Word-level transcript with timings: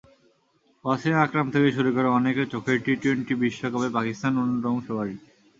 ওয়াসিম 0.85 1.15
আকরাম 1.17 1.47
থেকে 1.53 1.69
শুরু 1.71 1.89
করে 1.91 2.07
অনেকের 2.09 2.47
চোখেই 2.53 2.79
টি-টোয়েন্টি 2.85 3.33
বিশ্বকাপে 3.41 3.89
পাকিস্তান 3.97 4.33
অন্যতম 4.37 4.75
ফেবারিট। 4.85 5.19